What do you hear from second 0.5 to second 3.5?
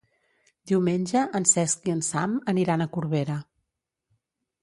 Diumenge en Cesc i en Sam aniran a Corbera.